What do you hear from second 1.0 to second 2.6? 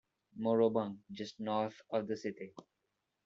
just north of the city.